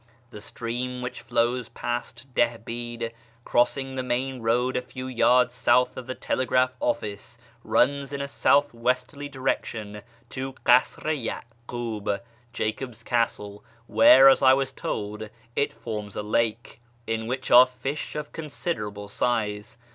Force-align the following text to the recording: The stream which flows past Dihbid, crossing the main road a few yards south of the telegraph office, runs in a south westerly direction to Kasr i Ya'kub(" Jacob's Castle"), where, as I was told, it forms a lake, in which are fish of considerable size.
The 0.31 0.41
stream 0.41 1.03
which 1.03 1.21
flows 1.21 1.69
past 1.69 2.33
Dihbid, 2.33 3.11
crossing 3.45 3.93
the 3.93 4.01
main 4.01 4.41
road 4.41 4.75
a 4.75 4.81
few 4.81 5.05
yards 5.05 5.53
south 5.53 5.95
of 5.95 6.07
the 6.07 6.15
telegraph 6.15 6.75
office, 6.79 7.37
runs 7.63 8.11
in 8.11 8.19
a 8.19 8.27
south 8.27 8.73
westerly 8.73 9.29
direction 9.29 10.01
to 10.29 10.53
Kasr 10.65 11.07
i 11.09 11.15
Ya'kub(" 11.69 12.19
Jacob's 12.51 13.03
Castle"), 13.03 13.63
where, 13.85 14.27
as 14.27 14.41
I 14.41 14.53
was 14.53 14.71
told, 14.71 15.29
it 15.55 15.71
forms 15.71 16.15
a 16.15 16.23
lake, 16.23 16.81
in 17.05 17.27
which 17.27 17.51
are 17.51 17.67
fish 17.67 18.15
of 18.15 18.31
considerable 18.31 19.07
size. 19.07 19.77